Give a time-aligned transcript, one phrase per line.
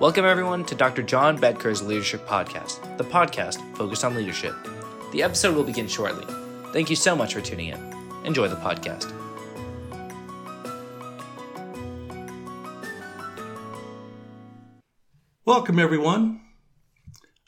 [0.00, 1.02] Welcome, everyone, to Dr.
[1.02, 4.54] John Bedker's Leadership Podcast, the podcast focused on leadership.
[5.12, 6.24] The episode will begin shortly.
[6.72, 7.78] Thank you so much for tuning in.
[8.24, 9.12] Enjoy the podcast.
[15.44, 16.40] Welcome, everyone.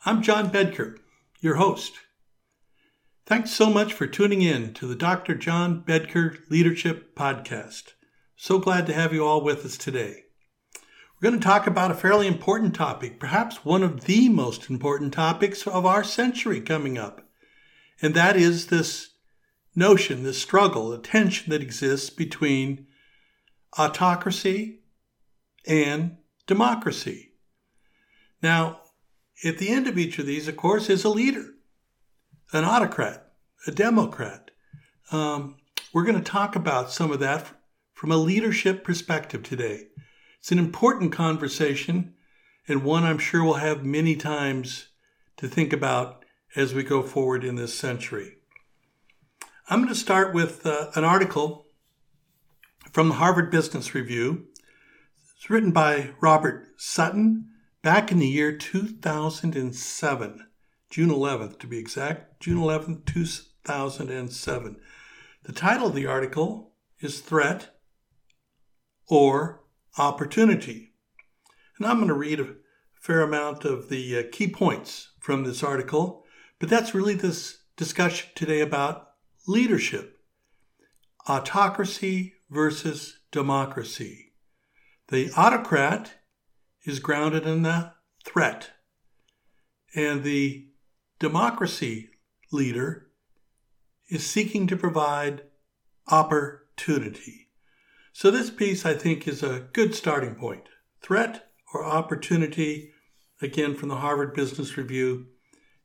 [0.05, 0.98] I'm John Bedker,
[1.41, 2.00] your host.
[3.25, 5.34] Thanks so much for tuning in to the Dr.
[5.37, 7.95] John Bedker Leadership Podcast.
[8.37, 10.25] So glad to have you all with us today.
[11.22, 15.12] We're going to talk about a fairly important topic, perhaps one of the most important
[15.12, 17.29] topics of our century coming up.
[18.00, 19.11] And that is this
[19.76, 22.89] notion, this struggle, the tension that exists between
[23.79, 24.81] autocracy
[25.64, 26.17] and
[26.48, 27.34] democracy.
[28.43, 28.81] Now,
[29.45, 31.50] at the end of each of these, of course, is a leader,
[32.53, 33.31] an autocrat,
[33.64, 34.50] a democrat.
[35.12, 35.59] Um,
[35.92, 37.47] we're going to talk about some of that
[37.95, 39.86] from a leadership perspective today.
[40.42, 42.14] It's an important conversation
[42.67, 44.89] and one I'm sure we'll have many times
[45.37, 46.25] to think about
[46.57, 48.39] as we go forward in this century.
[49.71, 51.67] I'm going to start with uh, an article
[52.91, 54.47] from the Harvard Business Review.
[55.37, 57.49] It's written by Robert Sutton
[57.81, 60.47] back in the year 2007,
[60.91, 64.77] June 11th to be exact, June 11th, 2007.
[65.45, 67.77] The title of the article is Threat
[69.06, 69.62] or
[69.98, 70.93] opportunity.
[71.79, 72.55] And I'm going to read a
[73.01, 76.25] fair amount of the uh, key points from this article,
[76.59, 79.09] but that's really this discussion today about
[79.47, 80.21] leadership
[81.29, 84.33] autocracy versus democracy.
[85.09, 86.15] The autocrat
[86.84, 87.93] is grounded in the
[88.25, 88.71] threat,
[89.95, 90.69] and the
[91.19, 92.11] democracy
[92.51, 93.09] leader
[94.09, 95.43] is seeking to provide
[96.09, 97.49] opportunity.
[98.15, 100.69] So, this piece I think is a good starting point.
[101.01, 102.93] Threat or opportunity,
[103.41, 105.27] again from the Harvard Business Review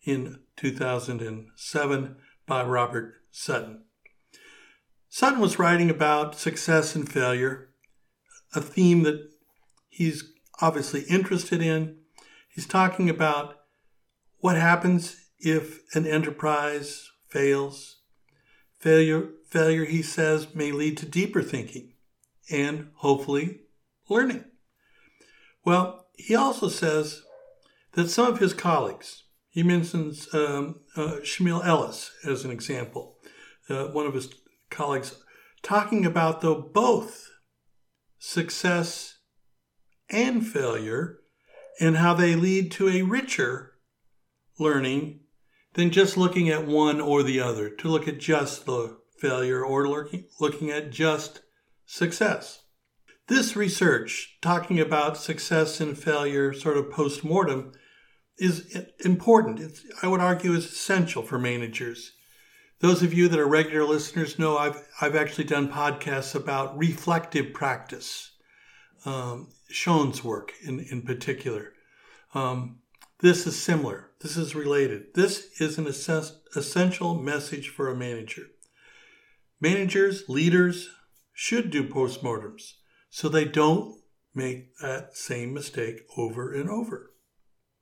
[0.04, 3.86] in 2007 by Robert Sutton.
[5.10, 7.70] Sutton was writing about success and failure,
[8.54, 9.30] a theme that
[9.88, 10.26] he's
[10.62, 11.96] obviously interested in.
[12.50, 13.56] He's talking about
[14.40, 18.02] what happens if an enterprise fails.
[18.80, 21.94] Failure, failure, he says, may lead to deeper thinking
[22.50, 23.62] and hopefully
[24.10, 24.46] learning.
[25.66, 27.24] Well, he also says
[27.94, 33.18] that some of his colleagues, he mentions um, uh, Shmuel Ellis as an example,
[33.70, 34.30] uh, one of his
[34.70, 35.16] colleagues,
[35.62, 37.30] talking about though both
[38.20, 39.18] success
[40.10, 41.20] and failure
[41.80, 43.74] and how they lead to a richer
[44.58, 45.20] learning
[45.74, 49.88] than just looking at one or the other, to look at just the failure or
[49.88, 51.42] looking, looking at just
[51.88, 52.62] success.
[53.28, 57.72] This research, talking about success and failure sort of post mortem,
[58.38, 59.60] is important.
[59.60, 62.12] It's, I would argue is essential for managers.
[62.80, 67.54] Those of you that are regular listeners know I've, I've actually done podcasts about reflective
[67.54, 68.32] practice,
[69.06, 69.50] um,
[70.24, 71.74] work in, in particular.
[72.36, 72.80] Um,
[73.20, 74.12] this is similar.
[74.22, 75.16] This is related.
[75.16, 78.44] This is an essential message for a manager.
[79.60, 80.90] Managers, leaders,
[81.40, 82.78] should do postmortems
[83.12, 84.02] so they don't
[84.34, 87.12] make that same mistake over and over.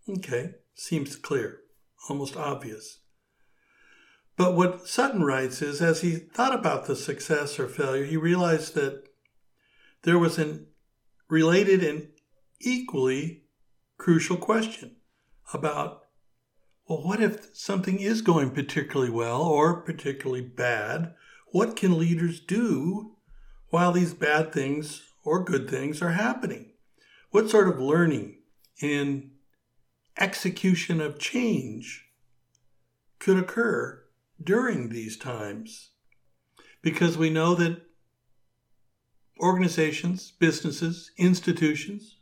[0.10, 1.62] Okay, seems clear,
[2.10, 3.00] almost obvious.
[4.36, 8.76] But what Sutton writes is as he thought about the success or failure, he realized
[8.76, 9.04] that
[10.04, 10.68] there was an
[11.30, 12.10] related and
[12.60, 13.46] equally
[13.98, 14.98] crucial question
[15.54, 16.02] about
[16.90, 21.16] well, what if something is going particularly well or particularly bad?
[21.52, 23.15] What can leaders do
[23.76, 26.72] while these bad things or good things are happening?
[27.32, 28.38] What sort of learning
[28.82, 29.32] and
[30.18, 32.06] execution of change
[33.20, 34.02] could occur
[34.42, 35.90] during these times?
[36.82, 37.82] Because we know that
[39.42, 42.16] organizations, businesses, institutions,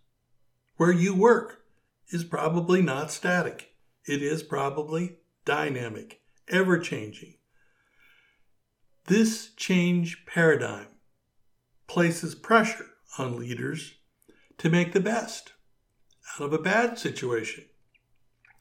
[0.77, 1.65] where you work
[2.09, 3.75] is probably not static.
[4.07, 7.35] It is probably dynamic, ever changing.
[9.05, 10.87] This change paradigm
[11.93, 12.87] places pressure
[13.19, 13.93] on leaders
[14.57, 15.53] to make the best
[16.33, 17.65] out of a bad situation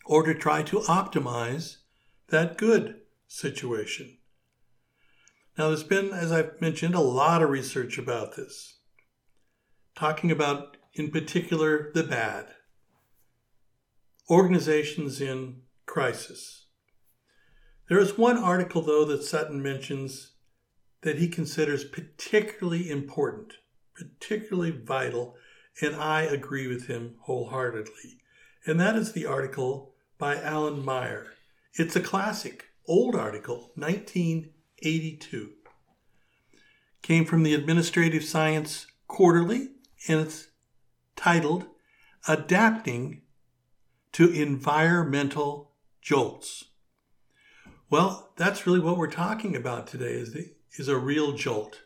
[0.05, 1.77] or to try to optimize
[2.29, 4.19] that good situation.
[5.57, 8.81] Now, there's been, as I've mentioned, a lot of research about this,
[9.95, 12.49] talking about, in particular, the bad.
[14.29, 16.67] Organizations in crisis.
[17.89, 20.32] There is one article, though, that Sutton mentions
[21.03, 23.55] that he considers particularly important,
[23.95, 25.37] particularly vital,
[25.81, 28.19] and I agree with him wholeheartedly.
[28.67, 31.33] And that is the article by Alan Meyer.
[31.75, 35.51] It's a classic, old article, 1982.
[37.03, 39.71] Came from the Administrative Science Quarterly,
[40.09, 40.49] and it's
[41.17, 41.67] titled
[42.29, 43.23] Adapting
[44.13, 46.67] to Environmental Jolts.
[47.91, 51.83] Well, that's really what we're talking about today is, the, is a real jolt.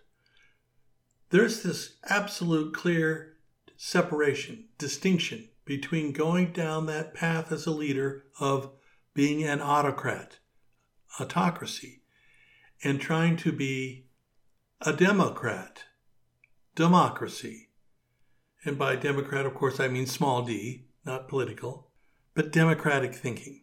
[1.31, 3.37] There's this absolute clear
[3.77, 8.71] separation, distinction between going down that path as a leader of
[9.15, 10.39] being an autocrat,
[11.21, 12.03] autocracy,
[12.85, 14.07] and trying to be
[14.81, 15.85] a democrat,
[16.75, 17.71] democracy.
[18.65, 21.91] And by democrat, of course, I mean small d, not political,
[22.35, 23.63] but democratic thinking.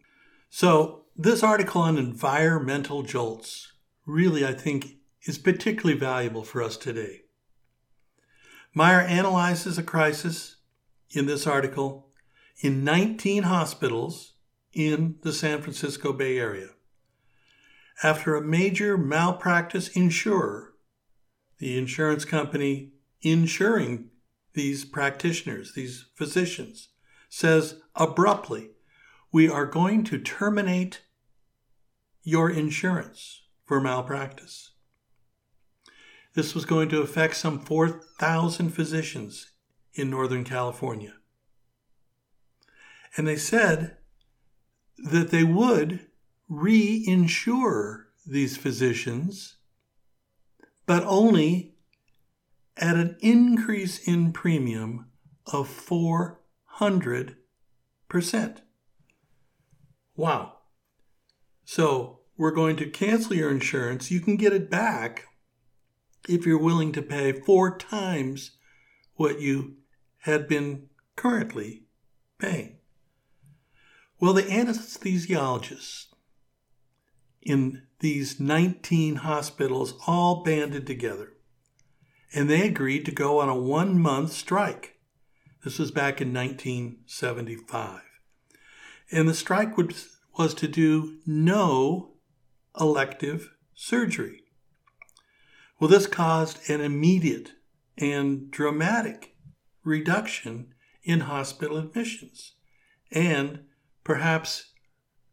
[0.50, 3.72] So, this article on environmental jolts
[4.06, 7.22] really, I think, is particularly valuable for us today.
[8.74, 10.56] Meyer analyzes a crisis
[11.10, 12.08] in this article
[12.60, 14.34] in 19 hospitals
[14.72, 16.70] in the San Francisco Bay Area.
[18.02, 20.74] After a major malpractice insurer,
[21.58, 22.92] the insurance company
[23.22, 24.10] insuring
[24.54, 26.88] these practitioners, these physicians,
[27.28, 28.70] says abruptly,
[29.32, 31.02] We are going to terminate
[32.22, 34.73] your insurance for malpractice.
[36.34, 39.52] This was going to affect some 4,000 physicians
[39.94, 41.14] in Northern California.
[43.16, 43.96] And they said
[44.98, 46.06] that they would
[46.50, 49.58] reinsure these physicians,
[50.86, 51.76] but only
[52.76, 55.06] at an increase in premium
[55.46, 57.36] of 400%.
[60.16, 60.52] Wow.
[61.64, 64.10] So we're going to cancel your insurance.
[64.10, 65.28] You can get it back
[66.28, 68.52] if you're willing to pay four times
[69.14, 69.76] what you
[70.18, 71.84] had been currently
[72.38, 72.78] paying.
[74.20, 76.06] Well, the anesthesiologists
[77.42, 81.34] in these 19 hospitals all banded together
[82.34, 84.98] and they agreed to go on a one month strike.
[85.62, 88.00] This was back in 1975.
[89.10, 92.14] And the strike was to do no
[92.78, 94.43] elective surgery.
[95.78, 97.52] Well, this caused an immediate
[97.98, 99.36] and dramatic
[99.82, 102.52] reduction in hospital admissions,
[103.10, 103.64] and
[104.02, 104.72] perhaps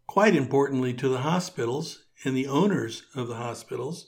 [0.07, 4.07] quite importantly to the hospitals and the owners of the hospitals,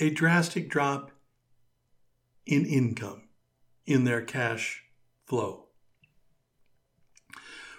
[0.00, 1.10] a drastic drop
[2.46, 3.28] in income,
[3.86, 4.82] in their cash
[5.26, 5.66] flow.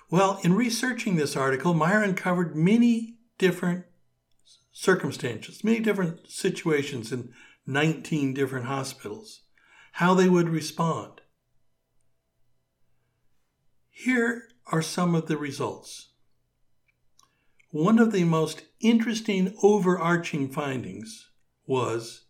[0.10, 3.86] Well, in researching this article, Meyer uncovered many different
[4.80, 7.34] circumstances, many different situations in
[7.68, 9.42] 19 different hospitals,
[9.94, 11.20] how they would respond.
[13.90, 16.14] Here are some of the results.
[17.72, 21.28] One of the most interesting overarching findings
[21.68, 22.28] was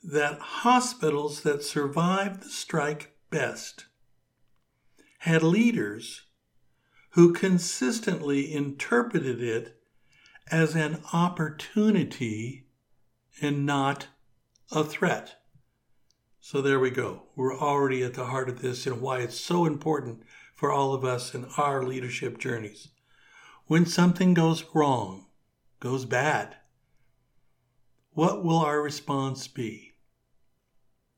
[0.00, 3.86] that hospitals that survived the strike best
[5.18, 6.26] had leaders
[7.14, 9.77] who consistently interpreted it
[10.50, 12.66] as an opportunity
[13.40, 14.08] and not
[14.72, 15.36] a threat.
[16.40, 17.24] So there we go.
[17.36, 20.22] We're already at the heart of this and why it's so important
[20.54, 22.88] for all of us in our leadership journeys.
[23.66, 25.26] When something goes wrong,
[25.78, 26.56] goes bad,
[28.12, 29.92] what will our response be?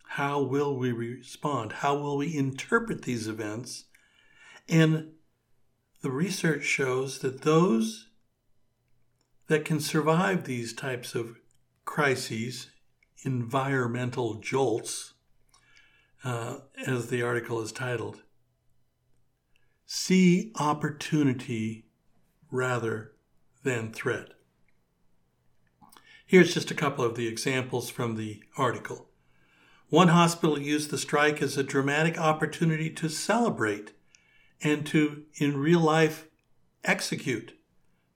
[0.09, 1.73] How will we respond?
[1.75, 3.85] How will we interpret these events?
[4.69, 5.13] And
[6.03, 8.10] the research shows that those
[9.51, 11.41] that can survive these types of
[11.85, 12.71] crises,
[13.25, 15.15] environmental jolts,
[16.23, 18.23] uh, as the article is titled,
[19.85, 21.85] see opportunity
[22.53, 23.11] rather
[23.65, 24.29] than threat.
[26.25, 29.09] Here's just a couple of the examples from the article.
[29.89, 33.95] One hospital used the strike as a dramatic opportunity to celebrate
[34.63, 36.29] and to, in real life,
[36.85, 37.59] execute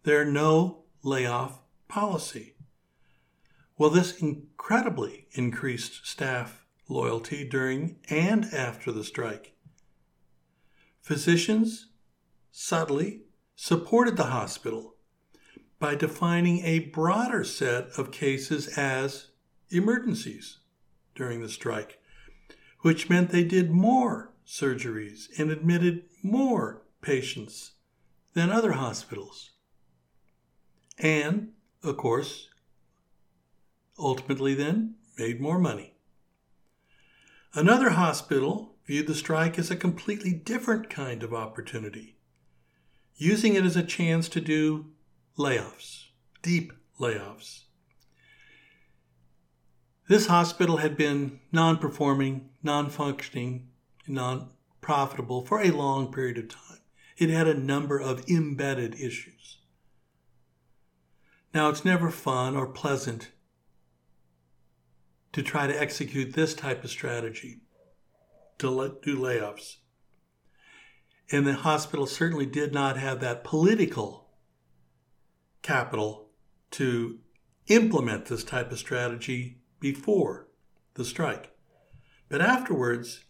[0.04, 2.54] their no layoff policy.
[3.76, 9.54] Well, this incredibly increased staff loyalty during and after the strike.
[11.02, 11.88] Physicians
[12.50, 13.22] subtly
[13.54, 14.94] supported the hospital
[15.78, 19.28] by defining a broader set of cases as
[19.70, 20.58] emergencies
[21.14, 21.98] during the strike,
[22.80, 27.72] which meant they did more surgeries and admitted more patients
[28.32, 29.53] than other hospitals
[30.98, 32.48] and, of course,
[33.98, 35.94] ultimately then made more money.
[37.54, 42.16] Another hospital viewed the strike as a completely different kind of opportunity,
[43.16, 44.86] using it as a chance to do
[45.38, 46.06] layoffs,
[46.42, 47.64] deep layoffs.
[50.08, 53.68] This hospital had been non performing, non functioning,
[54.06, 56.80] non profitable for a long period of time.
[57.16, 59.58] It had a number of embedded issues.
[61.54, 63.30] Now, it's never fun or pleasant
[65.32, 67.60] to try to execute this type of strategy
[68.58, 69.76] to let, do layoffs.
[71.30, 74.30] And the hospital certainly did not have that political
[75.62, 76.30] capital
[76.72, 77.20] to
[77.68, 80.48] implement this type of strategy before
[80.94, 81.52] the strike.
[82.28, 83.24] But afterwards,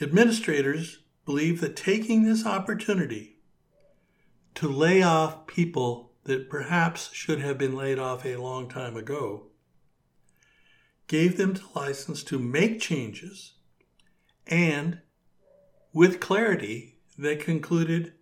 [0.00, 3.40] administrators believe that taking this opportunity
[4.54, 9.46] to lay off people that perhaps should have been laid off a long time ago
[11.10, 13.54] gave them the license to make changes
[14.46, 15.00] and
[15.92, 18.12] with clarity they concluded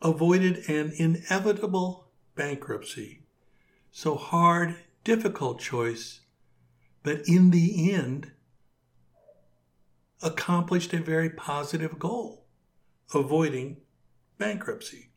[0.00, 2.06] avoided an inevitable
[2.36, 3.22] bankruptcy.
[3.90, 6.20] So hard difficult choice
[7.02, 8.30] but in the end
[10.22, 12.44] accomplished a very positive goal
[13.12, 13.78] avoiding
[14.38, 15.10] bankruptcy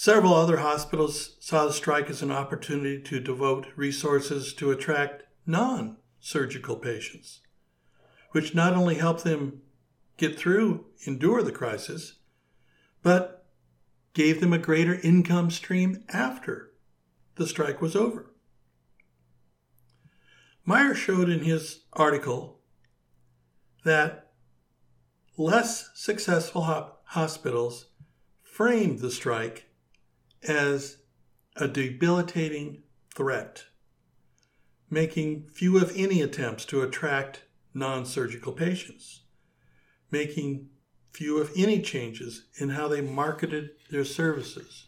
[0.00, 5.98] Several other hospitals saw the strike as an opportunity to devote resources to attract non
[6.20, 7.42] surgical patients,
[8.30, 9.60] which not only helped them
[10.16, 12.14] get through, endure the crisis,
[13.02, 13.44] but
[14.14, 16.72] gave them a greater income stream after
[17.34, 18.32] the strike was over.
[20.64, 22.60] Meyer showed in his article
[23.84, 24.32] that
[25.36, 26.62] less successful
[27.04, 27.88] hospitals
[28.42, 29.66] framed the strike
[30.42, 30.98] as
[31.56, 32.82] a debilitating
[33.14, 33.64] threat
[34.90, 39.22] making few, if any, attempts to attract non surgical patients,
[40.10, 40.68] making
[41.12, 44.86] few, if any, changes in how they marketed their services,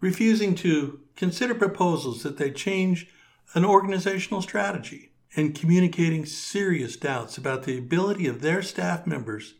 [0.00, 3.08] refusing to consider proposals that they change
[3.54, 9.54] an organizational strategy, and communicating serious doubts about the ability of their staff members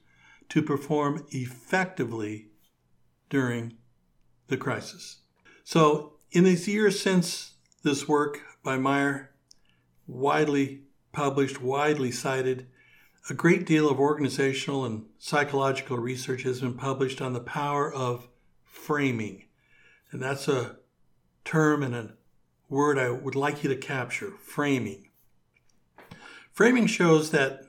[0.49, 2.47] to perform effectively
[3.29, 3.75] during
[4.49, 5.19] the crisis.
[5.65, 9.31] So, in these years since this work by Meyer,
[10.07, 12.67] widely published, widely cited.
[13.31, 18.29] A great deal of organizational and psychological research has been published on the power of
[18.65, 19.45] framing.
[20.11, 20.77] And that's a
[21.45, 22.15] term and a
[22.69, 25.09] word I would like you to capture framing.
[26.53, 27.65] Framing shows that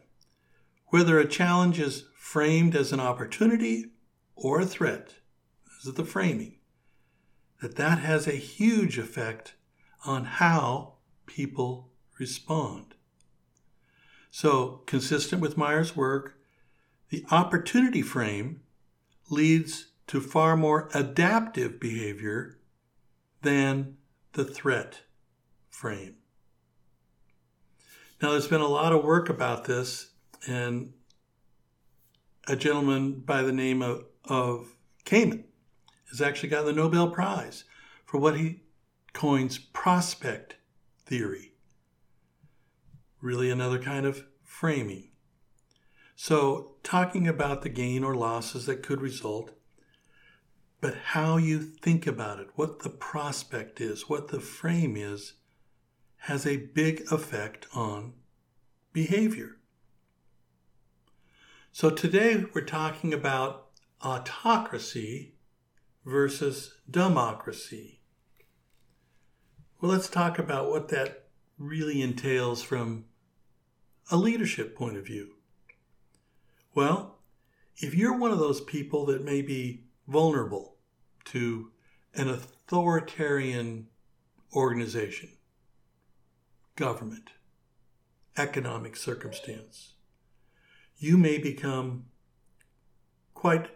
[0.88, 3.88] whether a challenge is framed as an opportunity
[4.36, 5.16] or a threat,
[5.66, 6.59] this is the framing,
[7.62, 9.54] that that has a huge effect
[10.06, 10.94] on how
[11.26, 12.96] people respond.
[14.32, 16.38] So, consistent with Meyer's work,
[17.10, 18.62] the opportunity frame
[19.30, 22.60] leads to far more adaptive behavior
[23.42, 23.98] than
[24.34, 25.02] the threat
[25.70, 26.16] frame.
[28.22, 30.10] Now, there's been a lot of work about this,
[30.48, 30.94] and
[32.48, 34.76] a gentleman by the name of, of
[35.06, 35.44] Kahneman
[36.10, 37.64] has actually got the Nobel Prize
[38.06, 38.62] for what he
[39.14, 40.56] coins prospect
[41.06, 41.54] theory.
[43.22, 45.10] Really, another kind of framing.
[46.16, 49.52] So, talking about the gain or losses that could result,
[50.82, 55.34] but how you think about it, what the prospect is, what the frame is,
[56.24, 58.14] has a big effect on
[58.92, 59.58] behavior.
[61.72, 63.68] So, today we're talking about
[64.02, 65.36] autocracy
[66.10, 68.00] versus democracy.
[69.80, 73.06] Well, let's talk about what that really entails from
[74.12, 75.36] a leadership point of view.
[76.74, 77.20] Well,
[77.78, 80.78] if you're one of those people that may be vulnerable
[81.26, 81.72] to
[82.16, 83.88] an authoritarian
[84.54, 85.30] organization,
[86.76, 87.30] government,
[88.36, 89.94] economic circumstance,
[90.98, 92.06] you may become
[93.34, 93.68] quite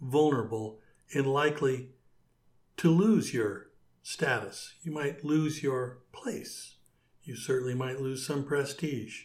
[0.00, 0.80] vulnerable
[1.14, 1.90] and likely
[2.76, 3.68] to lose your
[4.02, 4.74] status.
[4.82, 6.76] You might lose your place.
[7.22, 9.24] You certainly might lose some prestige.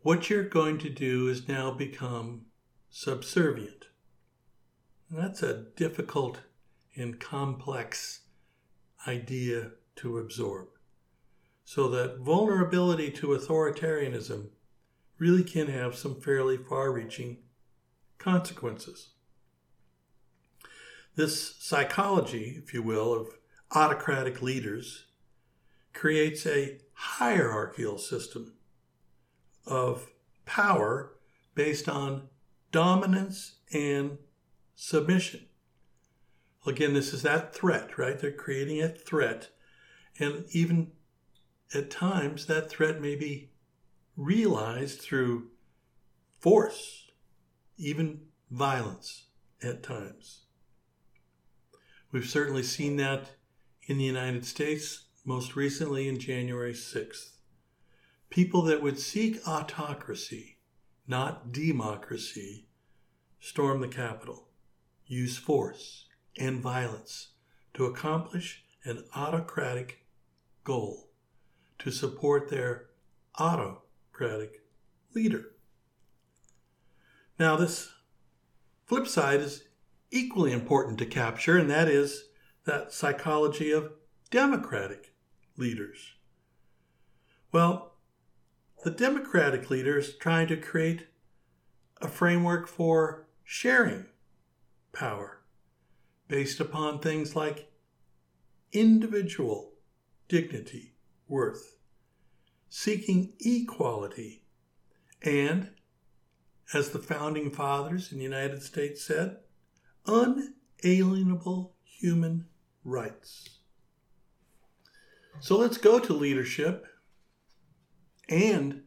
[0.00, 2.46] What you're going to do is now become
[2.90, 3.86] subservient.
[5.10, 6.40] That's a difficult
[6.96, 8.22] and complex
[9.06, 10.68] idea to absorb.
[11.64, 14.48] So, that vulnerability to authoritarianism
[15.18, 17.38] really can have some fairly far reaching
[18.18, 19.10] consequences.
[21.18, 23.26] This psychology, if you will, of
[23.74, 25.06] autocratic leaders
[25.92, 28.52] creates a hierarchical system
[29.66, 30.12] of
[30.46, 31.14] power
[31.56, 32.28] based on
[32.70, 34.18] dominance and
[34.76, 35.46] submission.
[36.64, 38.16] Again, this is that threat, right?
[38.16, 39.48] They're creating a threat.
[40.20, 40.92] And even
[41.74, 43.50] at times, that threat may be
[44.16, 45.48] realized through
[46.38, 47.10] force,
[47.76, 48.20] even
[48.52, 49.24] violence
[49.60, 50.44] at times.
[52.10, 53.32] We've certainly seen that
[53.82, 57.36] in the United States, most recently in January 6th.
[58.30, 60.58] People that would seek autocracy,
[61.06, 62.66] not democracy,
[63.40, 64.48] storm the Capitol,
[65.06, 66.06] use force
[66.38, 67.28] and violence
[67.74, 70.06] to accomplish an autocratic
[70.64, 71.10] goal,
[71.78, 72.86] to support their
[73.38, 74.62] autocratic
[75.14, 75.52] leader.
[77.38, 77.92] Now, this
[78.86, 79.67] flip side is
[80.10, 82.24] equally important to capture, and that is
[82.64, 83.92] that psychology of
[84.30, 85.14] democratic
[85.56, 86.14] leaders.
[87.52, 87.94] Well,
[88.84, 91.08] the democratic leader is trying to create
[92.00, 94.06] a framework for sharing
[94.92, 95.40] power
[96.28, 97.72] based upon things like
[98.72, 99.72] individual
[100.28, 100.92] dignity,
[101.26, 101.76] worth,
[102.68, 104.44] seeking equality,
[105.22, 105.70] and,
[106.74, 109.38] as the founding fathers in the United States said,
[110.08, 112.46] unalienable human
[112.84, 113.48] rights.
[115.40, 116.86] So let's go to leadership
[118.28, 118.82] and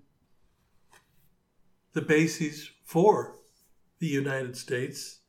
[1.94, 3.36] the bases for
[4.00, 5.20] the United States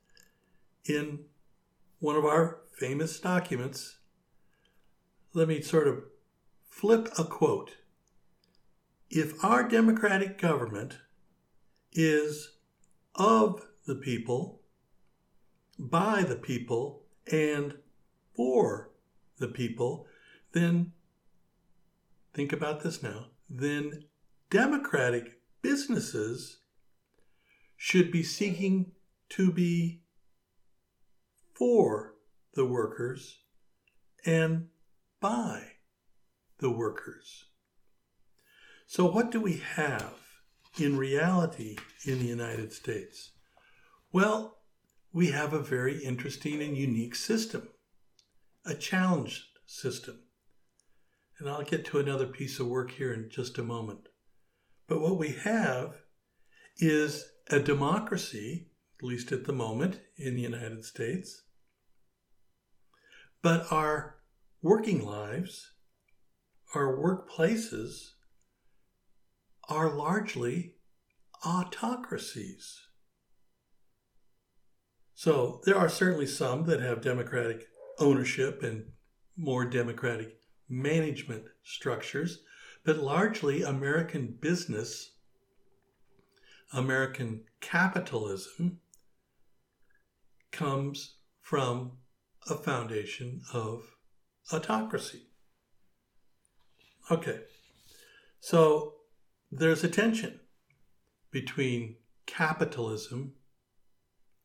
[0.85, 1.19] in
[1.99, 3.99] one of our famous documents.
[5.33, 6.03] Let me sort of
[6.67, 7.77] flip a quote.
[9.09, 10.97] If our democratic government
[11.93, 12.57] is
[13.15, 14.62] of the people,
[15.77, 17.75] by the people, and
[18.35, 18.91] for
[19.37, 20.07] the people,
[20.53, 20.91] then
[22.33, 23.27] think about this now.
[23.49, 24.05] Then
[24.49, 26.59] democratic businesses
[27.77, 28.91] should be seeking
[29.29, 30.01] to be
[31.53, 32.13] for
[32.53, 33.39] the workers
[34.25, 34.67] and
[35.19, 35.63] by
[36.59, 37.45] the workers.
[38.85, 40.13] So, what do we have
[40.79, 43.31] in reality in the United States?
[44.11, 44.59] Well,
[45.13, 47.69] we have a very interesting and unique system,
[48.65, 50.19] a challenged system.
[51.37, 54.09] And I'll get to another piece of work here in just a moment.
[54.87, 55.93] But what we have
[56.77, 61.43] is a democracy, at least at the moment in the United States.
[63.43, 64.15] But our
[64.61, 65.73] working lives,
[66.73, 68.13] our workplaces,
[69.69, 70.75] are largely
[71.45, 72.79] autocracies.
[75.15, 77.67] So there are certainly some that have democratic
[77.99, 78.85] ownership and
[79.37, 82.39] more democratic management structures,
[82.83, 85.11] but largely American business,
[86.73, 88.79] American capitalism
[90.51, 91.93] comes from
[92.49, 93.95] a foundation of
[94.51, 95.27] autocracy.
[97.11, 97.41] Okay,
[98.39, 98.95] so
[99.51, 100.39] there's a tension
[101.31, 103.33] between capitalism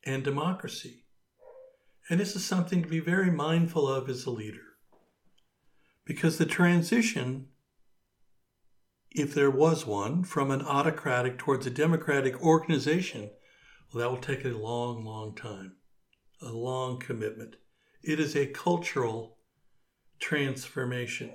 [0.04, 1.04] and democracy.
[2.08, 4.62] And this is something to be very mindful of as a leader.
[6.04, 7.48] Because the transition,
[9.10, 13.30] if there was one, from an autocratic towards a democratic organization,
[13.92, 15.76] well, that will take a long, long time,
[16.40, 17.56] a long commitment.
[18.02, 19.36] It is a cultural
[20.18, 21.32] transformation.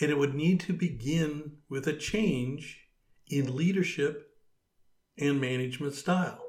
[0.00, 2.88] And it would need to begin with a change
[3.28, 4.31] in leadership
[5.18, 6.42] and management style.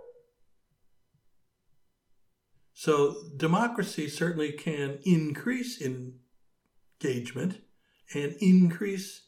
[2.74, 7.62] So, democracy certainly can increase engagement
[8.14, 9.24] and increase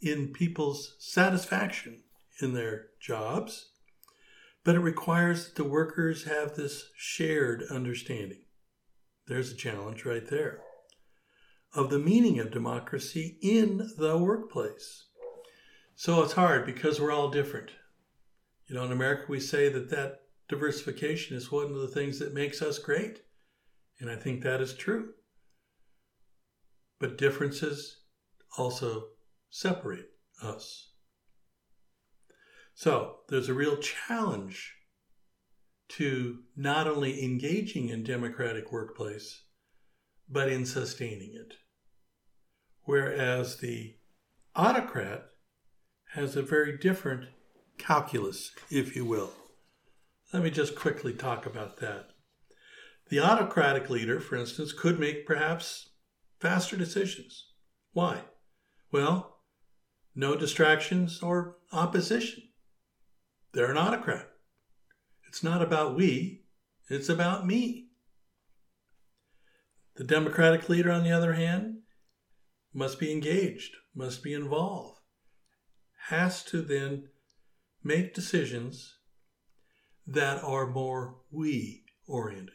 [0.00, 2.02] in people's satisfaction
[2.40, 3.70] in their jobs,
[4.64, 8.42] but it requires that the workers have this shared understanding.
[9.26, 10.60] There's a challenge right there
[11.74, 15.06] of the meaning of democracy in the workplace.
[15.94, 17.70] So it's hard because we're all different.
[18.70, 22.32] You know, in America, we say that that diversification is one of the things that
[22.32, 23.22] makes us great.
[23.98, 25.08] And I think that is true.
[27.00, 28.02] But differences
[28.56, 29.06] also
[29.50, 30.92] separate us.
[32.72, 34.76] So there's a real challenge
[35.88, 39.42] to not only engaging in democratic workplace,
[40.28, 41.54] but in sustaining it.
[42.84, 43.96] Whereas the
[44.54, 45.24] autocrat
[46.14, 47.24] has a very different
[47.80, 49.32] calculus, if you will.
[50.32, 52.10] Let me just quickly talk about that.
[53.08, 55.90] The autocratic leader, for instance, could make perhaps
[56.38, 57.46] faster decisions.
[57.92, 58.20] Why?
[58.92, 59.38] Well,
[60.14, 62.44] no distractions or opposition.
[63.52, 64.28] They're an autocrat.
[65.26, 66.44] It's not about we,
[66.88, 67.88] it's about me.
[69.96, 71.78] The Democratic leader, on the other hand,
[72.72, 75.00] must be engaged, must be involved,
[76.08, 77.09] has to then
[77.82, 78.96] make decisions
[80.06, 82.54] that are more we oriented.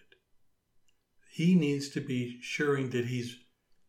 [1.32, 3.38] He needs to be assuring that he's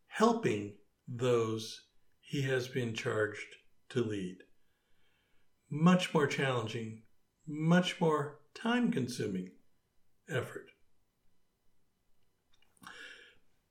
[0.07, 0.73] helping
[1.07, 1.81] those
[2.19, 3.55] he has been charged
[3.89, 4.37] to lead.
[5.69, 7.03] Much more challenging,
[7.47, 9.51] much more time consuming
[10.29, 10.65] effort.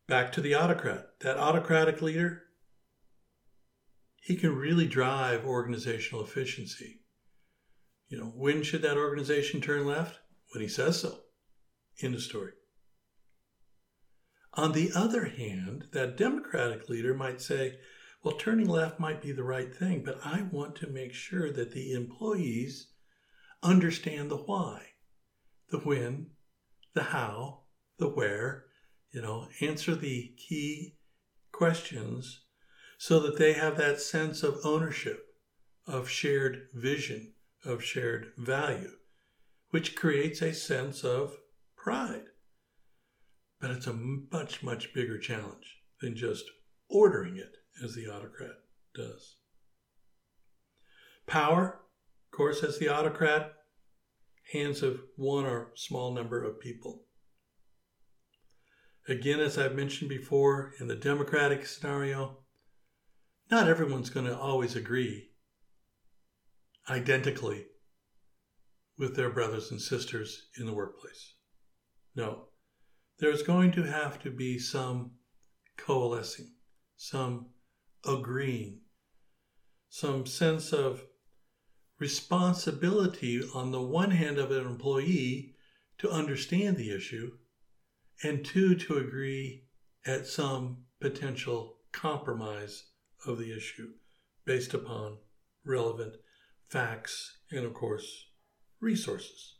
[0.06, 1.20] Back to the autocrat.
[1.20, 2.44] That autocratic leader,
[4.22, 7.00] he can really drive organizational efficiency.
[8.08, 10.20] You know, when should that organization turn left?
[10.52, 11.20] When he says so.
[12.02, 12.52] End of story.
[14.54, 17.78] On the other hand, that Democratic leader might say,
[18.22, 21.72] well, turning left might be the right thing, but I want to make sure that
[21.72, 22.88] the employees
[23.62, 24.82] understand the why,
[25.70, 26.30] the when,
[26.94, 27.64] the how,
[27.98, 28.64] the where,
[29.12, 30.96] you know, answer the key
[31.52, 32.40] questions
[32.98, 35.26] so that they have that sense of ownership,
[35.86, 37.34] of shared vision,
[37.66, 38.92] of shared value,
[39.70, 41.36] which creates a sense of
[41.76, 42.24] pride.
[43.60, 46.44] But it's a much, much bigger challenge than just
[46.88, 48.56] ordering it as the autocrat
[48.94, 49.36] does.
[51.26, 51.80] Power,
[52.24, 53.52] of course, as the autocrat,
[54.52, 57.02] hands of one or small number of people.
[59.08, 62.38] Again, as I've mentioned before, in the democratic scenario,
[63.50, 65.30] not everyone's going to always agree
[66.88, 67.66] identically
[68.98, 71.34] with their brothers and sisters in the workplace.
[72.14, 72.46] No,
[73.18, 75.12] there's going to have to be some
[75.76, 76.52] coalescing,
[76.96, 77.50] some
[78.06, 78.80] agreeing,
[79.88, 81.04] some sense of
[81.98, 85.54] responsibility on the one hand of an employee
[85.98, 87.32] to understand the issue,
[88.22, 89.64] and two, to agree
[90.06, 92.84] at some potential compromise
[93.26, 93.88] of the issue
[94.44, 95.18] based upon
[95.64, 96.16] relevant
[96.68, 98.26] facts, and of course,
[98.80, 99.56] resources.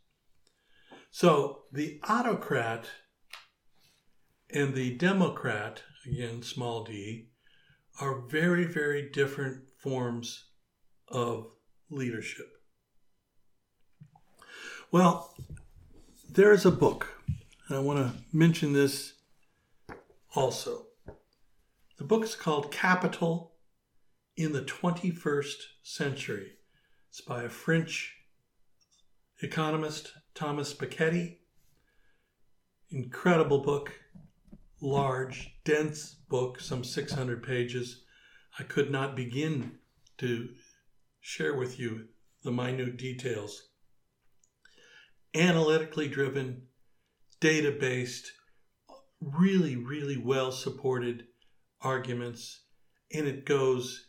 [1.11, 2.87] So the autocrat
[4.51, 7.29] and the democrat, again, small d,
[8.01, 10.45] are very, very different forms
[11.09, 11.47] of
[11.91, 12.47] leadership.
[14.91, 15.35] Well,
[16.31, 17.09] there is a book,
[17.69, 19.15] and I want to mention this
[20.35, 20.87] also.
[21.99, 23.55] The book is called Capital
[24.37, 26.56] in the 21st Century
[27.17, 28.15] it's by a French
[29.41, 31.39] economist, Thomas Piketty.
[32.91, 33.91] Incredible book,
[34.83, 38.05] large, dense book, some 600 pages.
[38.59, 39.79] I could not begin
[40.19, 40.51] to
[41.19, 42.09] share with you
[42.45, 43.71] the minute details.
[45.35, 46.65] Analytically driven,
[47.41, 48.31] data based,
[49.23, 51.29] really, really well supported
[51.81, 52.61] arguments,
[53.11, 54.09] and it goes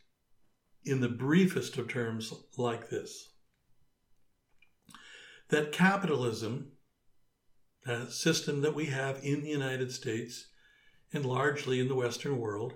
[0.88, 3.30] in the briefest of terms like this
[5.50, 6.73] that capitalism,
[7.86, 10.47] a system that we have in the United States
[11.13, 12.73] and largely in the Western world,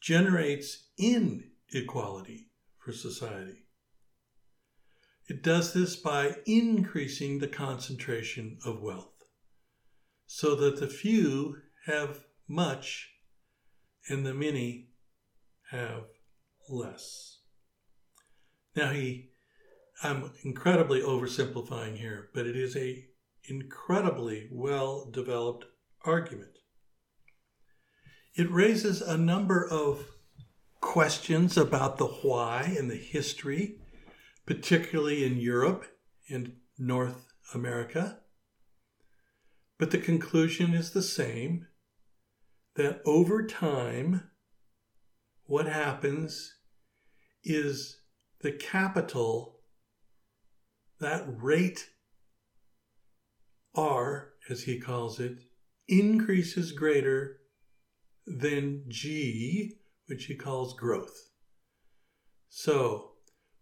[0.00, 3.66] generates inequality for society.
[5.26, 9.10] It does this by increasing the concentration of wealth
[10.26, 13.10] so that the few have much
[14.08, 14.90] and the many
[15.70, 16.04] have
[16.68, 17.38] less.
[18.76, 19.30] Now he
[20.02, 23.06] I'm incredibly oversimplifying here, but it is a
[23.44, 25.66] incredibly well developed
[26.04, 26.58] argument.
[28.34, 30.06] It raises a number of
[30.80, 33.78] questions about the why and the history,
[34.44, 35.86] particularly in Europe
[36.28, 38.18] and North America.
[39.78, 41.66] But the conclusion is the same
[42.74, 44.30] that over time,
[45.46, 46.53] what happens
[47.44, 47.98] is
[48.40, 49.60] the capital,
[51.00, 51.90] that rate
[53.74, 55.38] R, as he calls it,
[55.88, 57.40] increases greater
[58.26, 61.30] than G, which he calls growth.
[62.48, 63.12] So,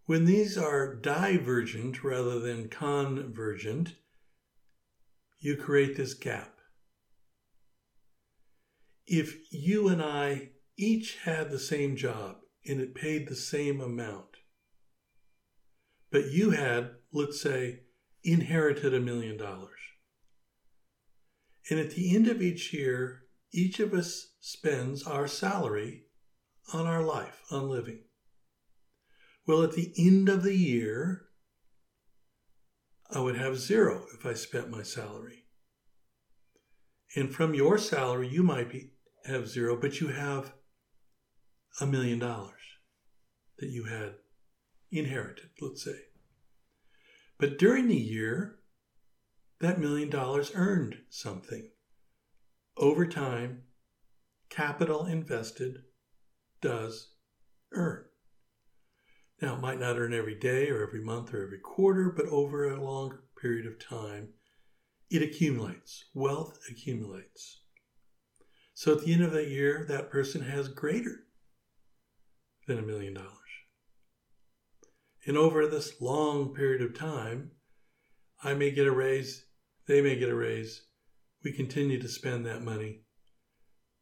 [0.05, 3.95] when these are divergent rather than convergent,
[5.39, 6.59] you create this gap.
[9.07, 14.37] If you and I each had the same job and it paid the same amount.
[16.11, 17.81] But you had, let's say,
[18.23, 19.71] inherited a million dollars.
[21.71, 23.23] And at the end of each year,
[23.53, 26.05] each of us spends our salary
[26.73, 28.01] on our life, on living.
[29.47, 31.27] Well, at the end of the year,
[33.11, 35.45] I would have zero if I spent my salary.
[37.15, 38.93] And from your salary, you might be,
[39.27, 40.55] have zero, but you have
[41.81, 42.53] a million dollars
[43.59, 44.15] that you had
[44.91, 45.97] inherited, let's say.
[47.39, 48.59] But during the year,
[49.61, 51.71] that million dollars earned something.
[52.77, 53.63] Over time,
[54.49, 55.83] capital invested
[56.61, 57.13] does
[57.73, 58.05] earn.
[59.41, 62.69] Now, it might not earn every day or every month or every quarter, but over
[62.69, 64.29] a longer period of time,
[65.11, 66.05] it accumulates.
[66.15, 67.63] Wealth accumulates.
[68.75, 71.25] So at the end of that year, that person has greater
[72.67, 73.29] than a million dollars.
[75.27, 77.53] And over this long period of time,
[78.43, 79.47] I may get a raise,
[79.87, 80.83] they may get a raise.
[81.45, 83.03] We continue to spend that money.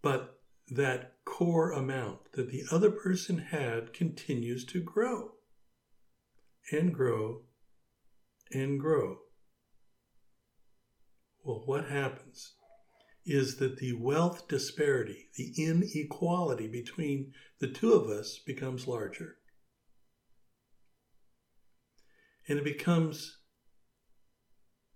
[0.03, 5.33] But that core amount that the other person had continues to grow
[6.71, 7.43] and grow
[8.53, 9.19] and grow.
[11.43, 12.53] Well, what happens
[13.31, 19.37] is that the wealth disparity, the inequality between the two of us becomes larger.
[22.49, 23.39] And it becomes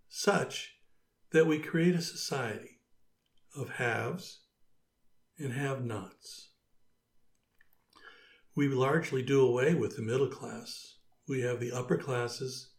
[0.09, 0.73] such
[1.31, 2.81] that we create a society
[3.57, 4.40] of haves
[5.38, 6.51] and have nots.
[8.57, 10.97] We largely do away with the middle class.
[11.29, 12.73] We have the upper classes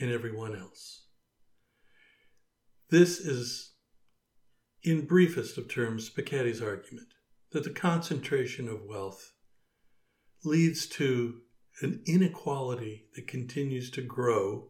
[0.00, 1.04] and everyone else.
[2.90, 3.67] This is,
[4.82, 7.08] in briefest of terms, Piketty's argument
[7.52, 9.32] that the concentration of wealth
[10.44, 11.40] leads to
[11.80, 14.68] an inequality that continues to grow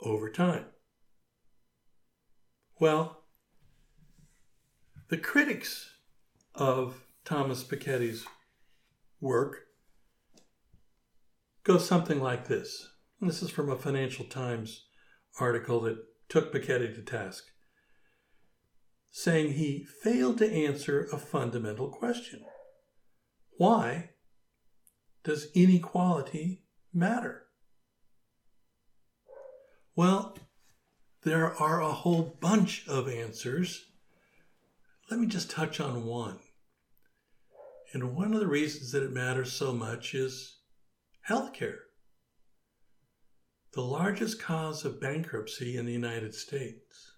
[0.00, 0.66] over time.
[2.78, 3.24] Well,
[5.08, 5.90] the critics
[6.54, 8.24] of Thomas Piketty's
[9.20, 9.66] work
[11.64, 12.88] goes something like this.
[13.20, 14.86] And this is from a Financial Times
[15.38, 17.44] article that took Piketty to task,
[19.10, 22.44] saying he failed to answer a fundamental question.
[23.56, 24.10] Why
[25.24, 27.46] does inequality matter?
[29.96, 30.38] Well,
[31.22, 33.86] there are a whole bunch of answers.
[35.10, 36.38] Let me just touch on one.
[37.92, 40.56] And one of the reasons that it matters so much is
[41.28, 41.78] healthcare.
[43.72, 47.12] The largest cause of bankruptcy in the United States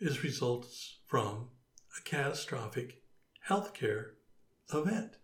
[0.00, 1.48] is results from
[1.98, 3.02] a catastrophic
[3.48, 4.10] healthcare
[4.72, 5.16] event.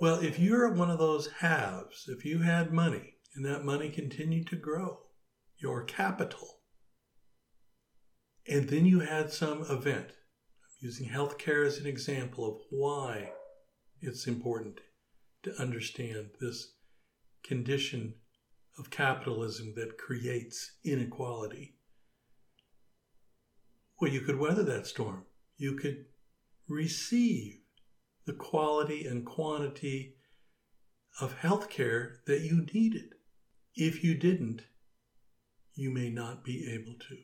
[0.00, 4.46] Well, if you're one of those haves, if you had money and that money continued
[4.48, 5.00] to grow,
[5.58, 6.60] your capital,
[8.48, 10.12] and then you had some event,
[10.80, 13.32] using healthcare as an example of why
[14.00, 14.80] it's important
[15.42, 16.74] to understand this
[17.42, 18.14] condition
[18.78, 21.76] of capitalism that creates inequality.
[24.00, 25.24] Well, you could weather that storm.
[25.58, 26.06] You could
[26.66, 27.58] receive
[28.24, 30.14] the quality and quantity
[31.20, 33.14] of health care that you needed.
[33.74, 34.62] If you didn't,
[35.74, 37.16] you may not be able to.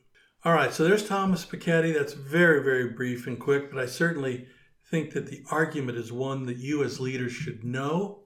[0.45, 1.93] All right, so there's Thomas Piketty.
[1.93, 4.45] That's very, very brief and quick, but I certainly
[4.89, 8.19] think that the argument is one that you as leaders should know.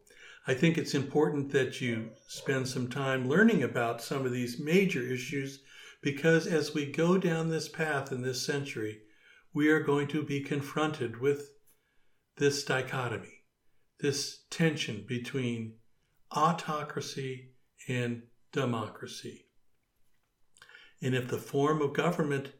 [0.46, 5.02] I think it's important that you spend some time learning about some of these major
[5.02, 5.62] issues
[6.02, 9.02] because as we go down this path in this century,
[9.54, 11.52] we are going to be confronted with
[12.38, 13.44] this dichotomy,
[14.00, 15.76] this tension between
[16.36, 17.52] autocracy
[17.88, 19.46] and democracy.
[21.02, 22.52] And if the form of government,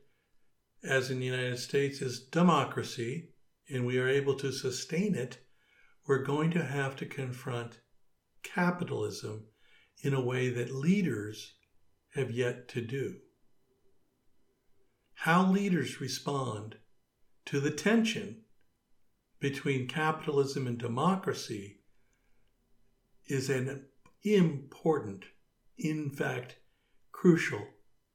[0.84, 3.30] as in the United States, is democracy,
[3.70, 5.38] and we are able to sustain it,
[6.08, 7.80] we're going to have to confront
[8.44, 9.46] capitalism
[10.04, 11.54] in a way that leaders
[12.16, 13.16] have yet to do.
[15.26, 16.78] How leaders respond
[17.46, 18.38] to the tension
[19.40, 21.82] between capitalism and democracy
[23.28, 23.86] is an
[24.24, 25.26] important,
[25.78, 26.56] in fact,
[27.12, 27.68] crucial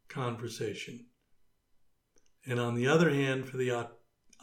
[0.08, 1.06] conversation.
[2.44, 3.88] And on the other hand, for the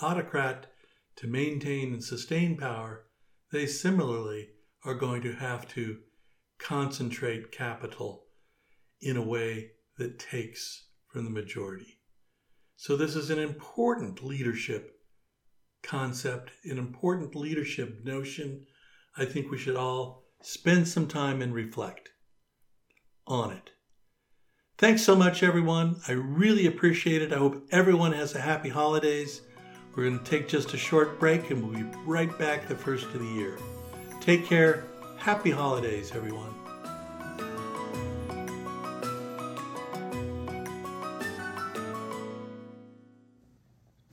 [0.02, 0.72] autocrat
[1.18, 3.08] to maintain and sustain power,
[3.52, 4.52] they similarly
[4.86, 5.98] are going to have to
[6.60, 8.24] concentrate capital
[9.02, 12.00] in a way that takes from the majority.
[12.84, 15.00] So, this is an important leadership
[15.84, 18.66] concept, an important leadership notion.
[19.16, 22.10] I think we should all spend some time and reflect
[23.26, 23.70] on it.
[24.78, 26.02] Thanks so much, everyone.
[26.10, 27.32] I really appreciate it.
[27.32, 29.44] I hope everyone has a happy holidays.
[29.96, 33.06] We're going to take just a short break and we'll be right back the first
[33.06, 33.58] of the year.
[34.20, 34.84] Take care.
[35.16, 36.63] Happy holidays, everyone.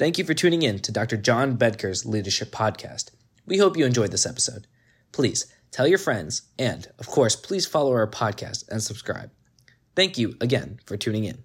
[0.01, 1.19] Thank you for tuning in to Dr.
[1.19, 3.11] John Bedker's Leadership Podcast.
[3.45, 4.67] We hope you enjoyed this episode.
[5.13, 9.31] Please tell your friends, and of course, please follow our podcast and subscribe.
[9.95, 11.43] Thank you again for tuning in.